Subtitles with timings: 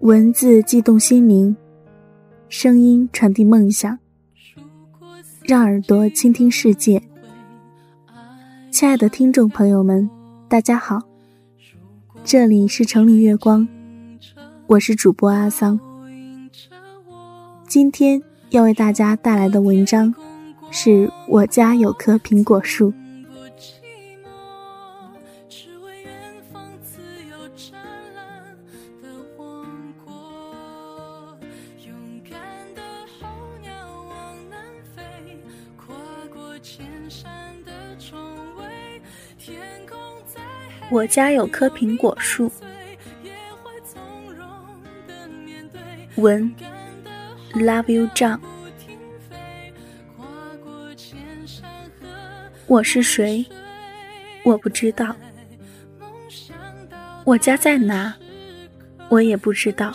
[0.00, 1.54] 文字悸动心灵，
[2.48, 3.98] 声音传递梦想，
[5.42, 7.02] 让耳朵倾听世界。
[8.70, 10.08] 亲爱的听众朋友们，
[10.48, 11.02] 大家好，
[12.24, 13.68] 这里是城里月光，
[14.68, 15.78] 我是主播阿桑。
[17.68, 20.14] 今天要为大家带来的文章，
[20.70, 22.90] 是我家有棵苹果树。
[40.90, 42.50] 我家有棵苹果树。
[46.16, 46.52] 文
[47.54, 48.40] ，Love you，张。
[52.66, 53.46] 我是谁？
[54.42, 55.14] 我不知道。
[57.24, 58.12] 我家在哪？
[59.08, 59.92] 我也不知道。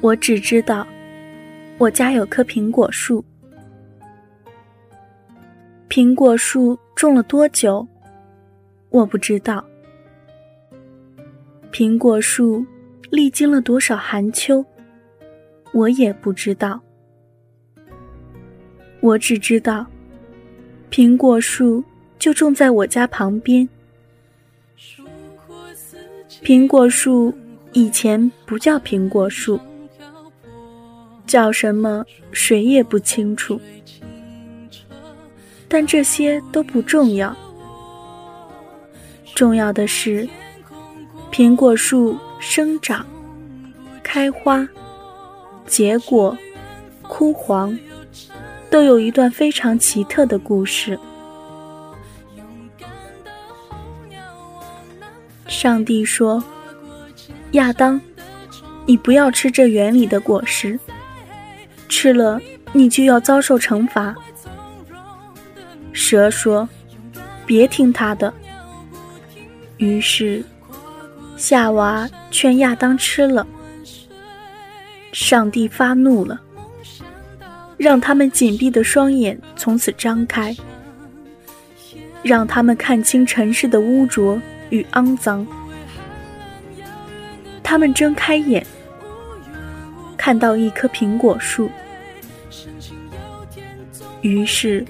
[0.00, 0.86] 我只知道，
[1.76, 3.24] 我家有棵苹果树。
[5.88, 7.86] 苹果树种了多久？
[8.92, 9.64] 我不知道，
[11.72, 12.62] 苹果树
[13.08, 14.62] 历经了多少寒秋，
[15.72, 16.78] 我也不知道。
[19.00, 19.86] 我只知道，
[20.90, 21.82] 苹果树
[22.18, 23.66] 就种在我家旁边。
[26.42, 27.34] 苹果树
[27.72, 29.58] 以前不叫苹果树，
[31.26, 33.58] 叫什么谁也不清楚。
[35.66, 37.34] 但这些都不重要。
[39.34, 40.28] 重要的是，
[41.30, 43.04] 苹果树生长、
[44.02, 44.66] 开花、
[45.66, 46.36] 结果、
[47.02, 47.76] 枯黄，
[48.70, 50.98] 都有一段非常奇特的故事。
[55.46, 56.42] 上帝说
[57.52, 58.00] ：“亚当，
[58.86, 60.78] 你不要吃这园里的果实，
[61.88, 62.40] 吃了
[62.72, 64.14] 你就要遭受惩罚。”
[65.92, 66.68] 蛇说
[67.46, 68.32] ：“别听他的。”
[69.82, 70.44] 于是，
[71.36, 73.44] 夏娃劝亚当吃了。
[75.12, 76.40] 上帝发怒了，
[77.76, 80.56] 让他们紧闭的双眼从此张开，
[82.22, 85.44] 让他们看清尘世的污浊与肮脏。
[87.60, 88.64] 他们睁开眼，
[90.16, 91.68] 看到一棵苹果树。
[94.20, 94.86] 于是，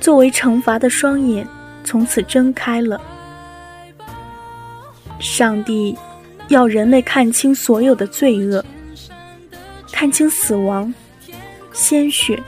[0.00, 1.44] 作为惩罚的双眼
[1.82, 3.00] 从此睁开了。
[5.34, 5.96] 上帝
[6.48, 8.62] 要人类看清所有的罪恶，
[9.90, 10.92] 看清死亡、
[11.72, 12.38] 鲜血，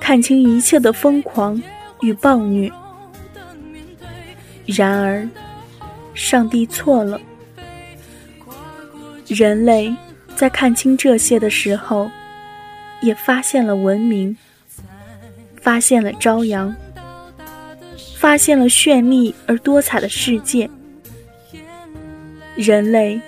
[0.00, 1.62] 看清一切的疯狂
[2.00, 2.72] 与暴虐。
[4.64, 5.28] 然而，
[6.14, 7.20] 上帝错了。
[9.26, 9.94] 人类
[10.34, 12.10] 在看清这些的时候，
[13.02, 14.34] 也发现了文明，
[15.60, 16.74] 发现了朝阳，
[18.16, 20.70] 发现了绚丽而多彩的世界。
[22.56, 23.20] 人类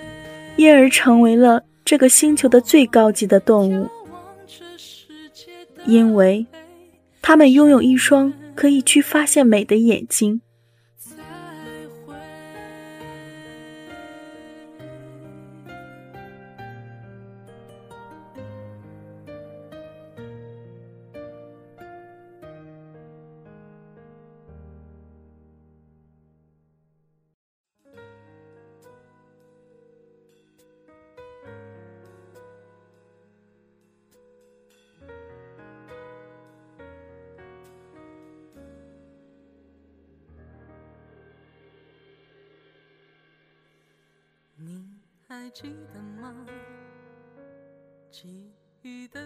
[0.55, 3.87] 因而成为了这个星球的最高级的动物，
[5.85, 6.45] 因为
[7.21, 10.41] 他们拥有一双可以去发现美的眼睛。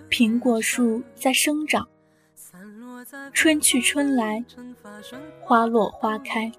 [0.10, 1.88] 苹果树在生长，
[3.32, 4.44] 春去春来，
[5.40, 6.52] 花落花开，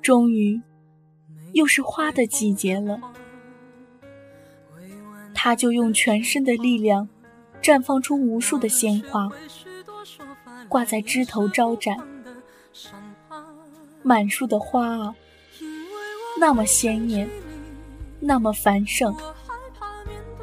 [0.00, 0.60] 终于
[1.52, 3.00] 又是花的季节了。
[5.34, 7.08] 它就用全身的力量，
[7.60, 9.28] 绽放出无数的鲜花，
[10.68, 11.96] 挂在枝头招展。
[14.04, 15.16] 满树的花啊！
[16.38, 17.28] 那么鲜艳，
[18.26, 19.14] 那么繁盛，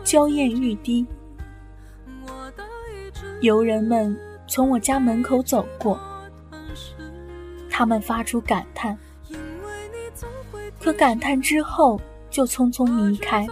[0.04, 1.04] 娇艳欲滴。
[3.42, 6.00] 游人们从我家门口走过，
[7.72, 8.95] 他们发出感叹，
[10.80, 12.00] 可感叹之后
[12.30, 13.48] 就匆匆离开，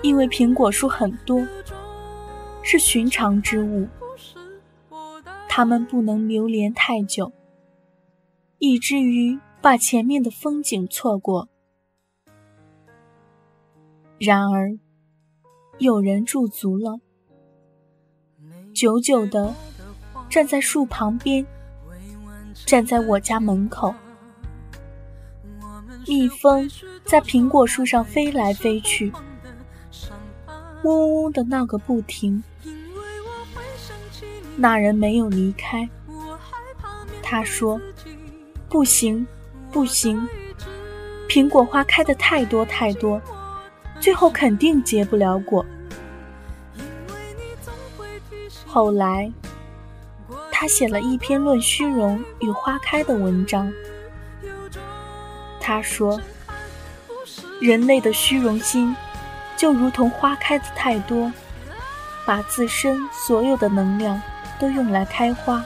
[0.00, 1.44] 因为苹果树很多，
[2.62, 3.88] 是寻常之物，
[5.48, 7.32] 他们不能流连太久，
[8.58, 9.40] 以至于。
[9.62, 11.48] 把前面的风景错过，
[14.24, 14.78] 然而，
[15.78, 17.00] 有人驻足了，
[18.72, 19.52] 久久的
[20.30, 21.44] 站在树旁边，
[22.64, 23.92] 站在我家门口。
[26.06, 26.70] 蜜蜂
[27.04, 29.12] 在苹果树上飞来飞去，
[30.84, 32.44] 嗡嗡的闹个不停。
[34.54, 35.88] 那人没有离开，
[37.24, 37.80] 他说
[38.70, 39.26] ：“不行，
[39.72, 40.28] 不行，
[41.28, 43.20] 苹果花开的太多太多。”
[44.02, 45.64] 最后肯定结不了果。
[48.66, 49.30] 后来，
[50.50, 53.72] 他写了一篇论虚荣与花开的文章。
[55.60, 56.20] 他说
[57.62, 58.92] ：“人类的虚荣心，
[59.56, 61.30] 就如同花开的太多，
[62.26, 64.20] 把自身所有的能量
[64.58, 65.64] 都用来开花，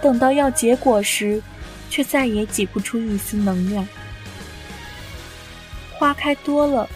[0.00, 1.42] 等到要结果时，
[1.90, 3.84] 却再也挤不出一丝能量。”
[5.98, 6.88] 花开多了，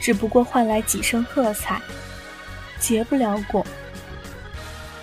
[0.00, 1.82] 只不过换来几声喝彩，
[2.80, 3.64] 结不了果。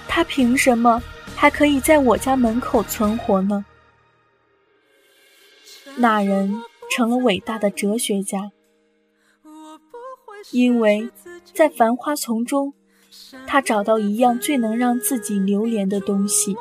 [0.08, 1.02] 他凭什么
[1.36, 3.64] 还可以在我家门口存活呢？
[5.96, 6.60] 那人
[6.90, 8.52] 成了伟大的哲学家，
[10.52, 11.08] 因为
[11.54, 12.74] 在繁花丛中，
[13.46, 16.58] 他找到一样最能让自己流连的东西。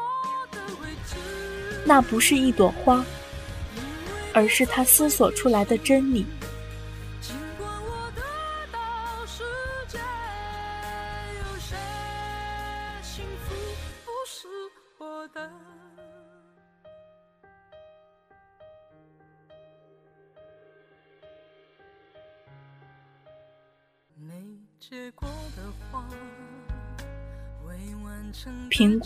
[1.86, 3.02] 那不是一朵花，
[4.34, 6.26] 而是他思索出来的真理。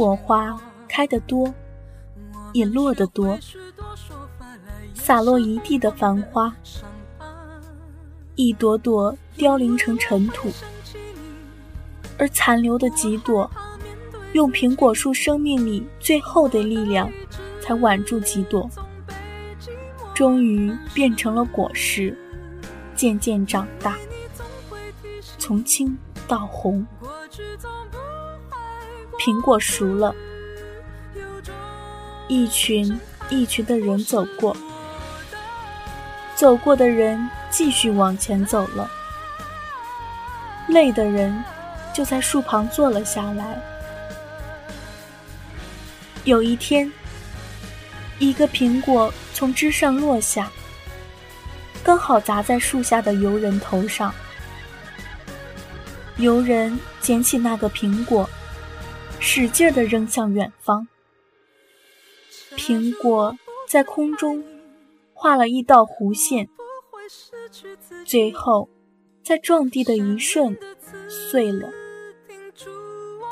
[0.03, 1.55] 果花开得多，
[2.53, 3.39] 也落得多，
[4.95, 6.53] 洒落一地的繁花，
[8.35, 10.51] 一朵朵凋零成尘土，
[12.19, 13.49] 而残留的几朵，
[14.33, 17.09] 用苹果树生命里最后的力量，
[17.61, 18.69] 才挽住几朵，
[20.13, 22.19] 终于变成了果实，
[22.97, 23.97] 渐渐长大。
[25.39, 25.97] 从青
[26.27, 26.85] 到红，
[29.25, 30.13] 苹果熟了，
[32.27, 32.99] 一群
[33.31, 34.57] 一群的人走过，
[36.35, 38.91] 走过的人继续往前走了，
[40.67, 41.33] 累的人
[41.95, 43.63] 就在树旁坐了下来。
[46.25, 46.93] 有一天，
[48.19, 50.51] 一个苹果从枝上落下，
[51.85, 54.13] 刚好砸在树下的游人头上。
[56.17, 58.29] 游人捡起那个苹果，
[59.25, 60.89] 使劲地扔向远方。
[62.57, 63.39] 苹果
[63.69, 64.45] 在空中
[65.15, 66.49] 画了一道弧线，
[68.05, 68.69] 最后
[69.23, 70.59] 在撞地的一瞬
[71.09, 71.71] 碎了，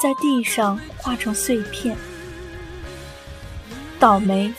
[0.00, 1.96] 在地上化成碎片。
[3.98, 4.54] 倒霉！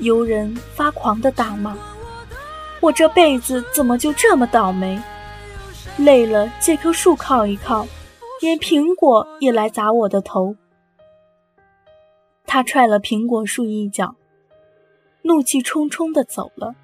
[0.00, 1.78] 游人发狂地大骂
[2.82, 5.00] ：“我这辈子怎么就这么倒霉？”
[5.98, 7.86] 累了，借棵树靠一靠，
[8.40, 10.56] 连苹果也来砸我的头。
[12.46, 14.16] 他踹了苹果树一脚，
[15.22, 16.74] 怒气冲冲的走了。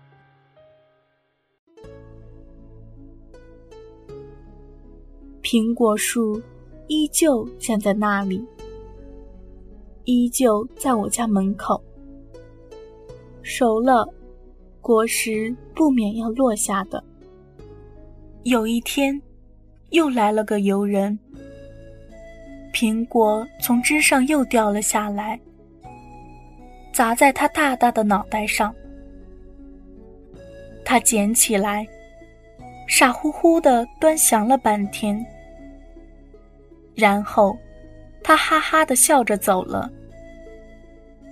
[5.43, 6.41] 苹果树
[6.89, 8.45] 依旧站在那里，
[10.05, 11.83] 依旧在我家门口。
[13.43, 14.07] 熟了，
[14.83, 17.03] 果实不免要落下的。
[18.43, 19.21] 有一天，
[19.91, 21.19] 又来了个游人，
[22.77, 25.41] 苹果从枝上又掉了下来，
[26.93, 28.75] 砸在他大大的脑袋上。
[30.85, 31.87] 他捡起来，
[32.87, 35.25] 傻乎乎的端详了半天，
[36.95, 37.57] 然后
[38.23, 39.91] 他哈哈的笑着走了，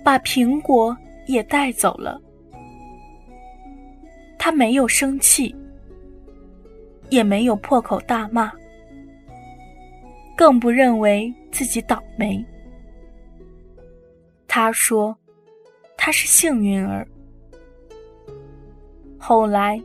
[0.03, 0.97] 把苹果
[1.27, 2.19] 也带走了。
[4.39, 5.55] 他没有生气。
[7.11, 8.51] 也没有破口大骂，
[10.35, 12.43] 更不认为自己倒霉。
[14.47, 15.17] 他说
[15.97, 17.07] ：“他是幸运儿。”
[19.17, 19.81] 后来，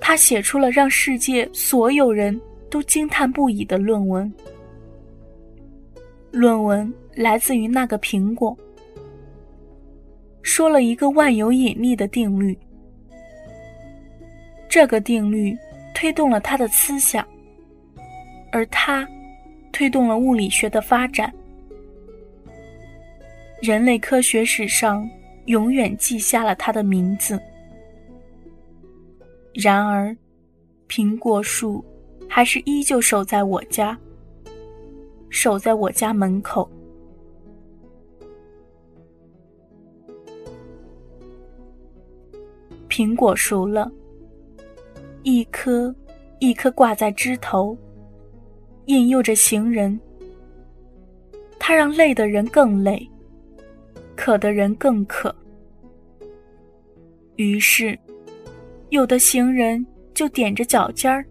[0.00, 2.38] 他写出了让世界所有人
[2.70, 4.32] 都惊叹不已的论文。
[6.30, 8.56] 论文来自于那个苹果，
[10.42, 12.58] 说了一个万有引力的定律。
[14.68, 15.56] 这个定律。
[15.94, 17.26] 推动了他的思想，
[18.52, 19.04] 而他
[19.78, 21.32] 推动了物理学的发展。
[23.62, 25.08] 人类科学史上
[25.46, 27.40] 永远记下了他的名字。
[29.54, 30.16] 然而，
[30.88, 31.84] 苹果树
[32.28, 33.96] 还是依旧守在我家，
[35.30, 36.68] 守在我家门口。
[42.88, 43.88] 苹果熟了，
[45.22, 45.94] 一颗
[46.40, 47.78] 一颗挂在枝头，
[48.88, 49.98] 引诱着行人。
[51.58, 53.06] 它让累的人更累，
[54.16, 55.34] 渴的人更渴。
[57.36, 57.98] 于是，
[58.88, 61.22] 有的行人就踮着脚尖儿，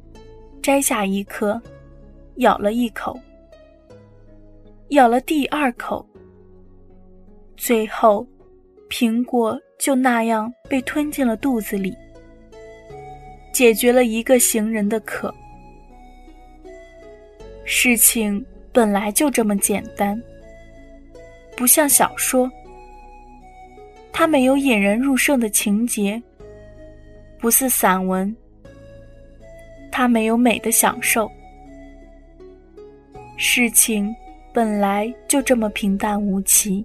[0.61, 1.59] 摘下一颗，
[2.35, 3.19] 咬了一口，
[4.89, 6.07] 咬了第二口，
[7.55, 8.25] 最后，
[8.87, 11.91] 苹果就那样被吞进了肚子里，
[13.51, 15.33] 解决了一个行人的渴。
[17.69, 20.17] 事情本来就这么简单，
[21.57, 22.49] 不像小说。
[24.13, 26.19] 它没有引人入胜的情节，
[27.39, 28.33] 不似散文。
[29.91, 31.29] 它没有美的享受。
[33.35, 34.15] 事情
[34.53, 36.83] 本来就这么平淡无奇，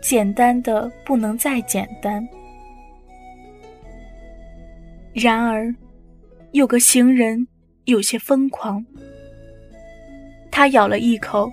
[0.00, 2.24] 简单的不能再简单。
[5.12, 5.74] 然而，
[6.52, 7.44] 有个行人
[7.84, 8.84] 有些疯狂，
[10.56, 11.50] 他咬了一口，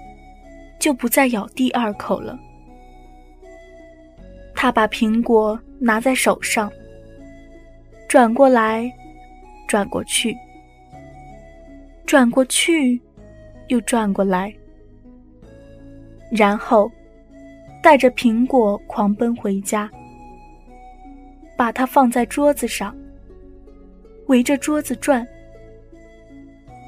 [0.77, 2.39] 就不再咬第二口了。
[4.53, 6.71] 他把苹果拿在手上，
[8.07, 8.87] 转过来，
[9.67, 10.37] 转过去，
[12.05, 13.01] 转过去，
[13.69, 14.53] 又转过来，
[16.29, 16.89] 然后
[17.81, 19.89] 带着苹果狂奔回家，
[21.57, 22.95] 把它放在桌子上，
[24.27, 25.27] 围着桌子转，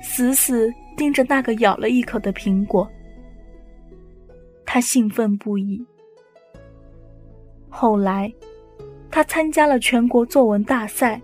[0.04, 2.90] 死死盯着那个咬了一口的苹果。
[4.66, 5.86] 他兴奋不已。
[7.70, 8.32] 后来，
[9.12, 11.22] 他参加了全国作文大赛，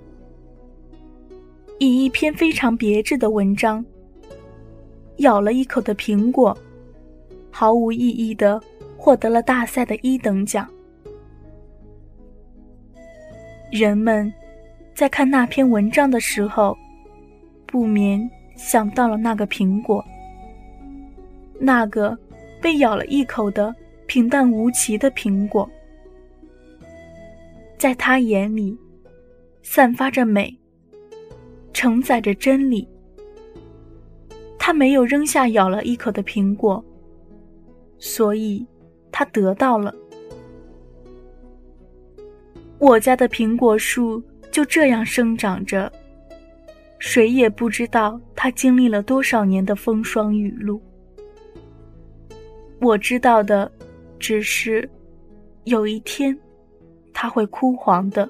[1.79, 3.83] 以一篇非常别致的文章，
[5.17, 6.55] 咬了一口的苹果，
[7.51, 8.61] 毫无意义的
[8.97, 10.67] 获得了大赛的一等奖。
[13.71, 14.31] 人们
[14.95, 16.75] 在看那篇文章的时候，
[17.67, 20.03] 不免想到了那个苹果，
[21.57, 22.15] 那个
[22.61, 23.73] 被咬了一口的
[24.05, 25.67] 平淡无奇的苹果。
[27.77, 28.77] 在他眼里，
[29.63, 30.53] 散发着美，
[31.71, 32.85] 承载着真理。
[34.59, 36.83] 他没有扔下咬了一口的苹果，
[37.97, 38.67] 所以
[39.09, 39.95] 他得到了。
[42.77, 45.91] 我家的苹果树就这样生长着，
[46.99, 50.79] 谁也不知道它经历了多少年的风霜雨露。
[52.79, 53.71] 我知道的，
[54.19, 54.87] 只是
[55.63, 56.37] 有一天。
[57.11, 58.29] 它会枯黄的，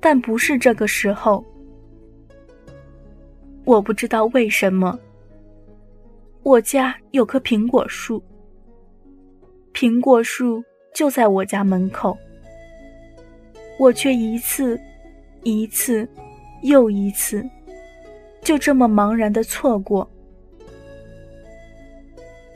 [0.00, 1.44] 但不是这个时候。
[3.64, 4.98] 我不知道为什么，
[6.42, 8.20] 我家有棵苹果树，
[9.72, 12.16] 苹果树就在我家门口，
[13.78, 14.80] 我却一次、
[15.44, 16.08] 一次、
[16.66, 17.48] 又一次，
[18.42, 20.08] 就这么茫然的错过。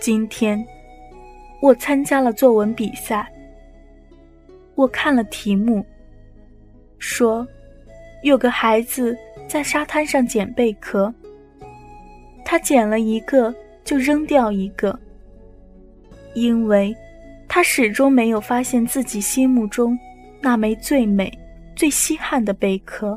[0.01, 0.67] 今天，
[1.63, 3.31] 我参加了作文比赛。
[4.75, 5.87] 我看了题目，
[6.99, 7.47] 说
[8.25, 11.15] 有个孩子在沙滩上捡贝壳，
[12.45, 14.99] 他捡了一个就扔掉一个，
[16.35, 16.93] 因为
[17.47, 19.97] 他始终没有发现自己心目中
[20.41, 21.33] 那枚最美、
[21.77, 23.17] 最稀罕的贝壳。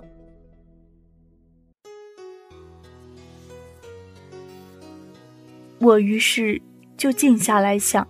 [5.83, 6.61] 我于是
[6.95, 8.07] 就静下来想，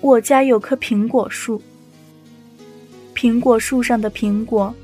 [0.00, 1.62] 我家有棵苹果树。
[3.14, 4.74] 苹果树上的苹果，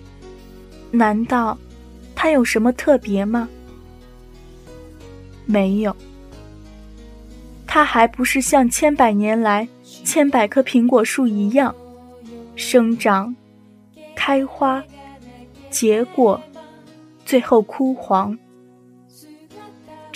[0.92, 1.58] 难道
[2.14, 3.48] 它有什么特别吗？
[5.44, 5.96] 没有，
[7.66, 9.66] 它还不是像千百年来
[10.04, 11.74] 千百棵苹果树一样，
[12.54, 13.34] 生长、
[14.14, 14.84] 开花、
[15.68, 16.40] 结果，
[17.24, 18.38] 最后枯黄。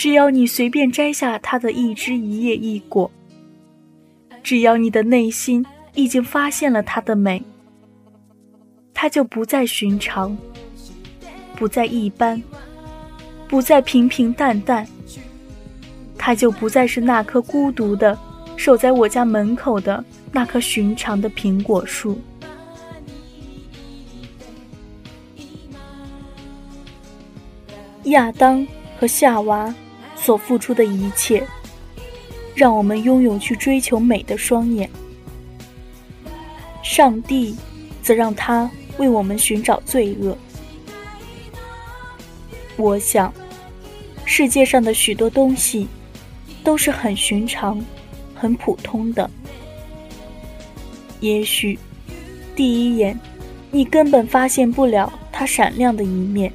[0.03, 3.09] 只要你随便摘下它的一枝一叶一果，
[4.43, 7.41] 只要你的内心已经发现了它的美。
[8.93, 10.37] 它就不再寻常，
[11.55, 12.43] 不再一般，
[13.47, 14.85] 不再平平淡淡。
[16.19, 18.19] 它就不再是那棵孤独的
[18.57, 22.21] 守在我家门口的那棵寻常的苹果树。
[28.07, 28.67] 亚当
[28.99, 29.73] 和夏娃
[30.23, 31.47] 所付出的一切，
[32.55, 34.89] 让我们拥有去追求美的双眼。
[36.83, 37.55] 上帝
[38.03, 38.71] 则让他。
[38.99, 40.37] 为我们寻找罪恶，
[42.77, 43.33] 我想，
[44.27, 45.89] 世界上的许多东西
[46.63, 47.83] 都是很寻常、
[48.35, 49.29] 很普通的。
[51.21, 51.79] 也许，
[52.55, 53.19] 第一眼，
[53.71, 56.53] 你根本发现不了它闪亮的一面。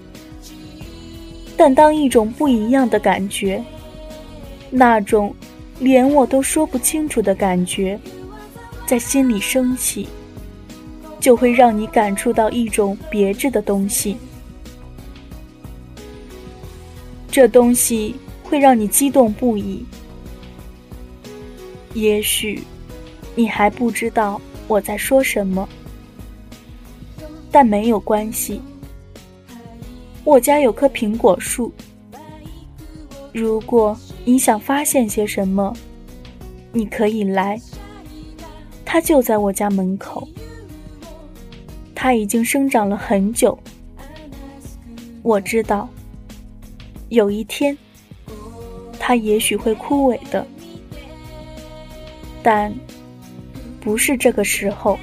[1.57, 3.61] 但当一种不一样的感觉，
[4.69, 5.35] 那种
[5.79, 7.99] 连我都说不清楚的感觉，
[8.85, 10.07] 在心里升起，
[11.19, 14.17] 就会让你感触到一种别致的东西。
[17.31, 19.83] 这东西会让你激动不已。
[21.93, 22.61] 也许
[23.35, 25.67] 你还不知道我在说什么，
[27.51, 28.61] 但没有关系。
[30.27, 31.71] 我家有棵苹果树。
[33.31, 35.73] 如果你想发现些什么，
[36.73, 37.57] 你可以来。
[38.83, 40.27] 它就在我家门口。
[41.95, 43.57] 它已经生长了很久。
[45.23, 45.87] 我知道，
[47.07, 47.77] 有一天，
[48.99, 50.45] 它也许会枯萎的，
[52.43, 52.73] 但
[53.79, 54.99] 不是这个时候。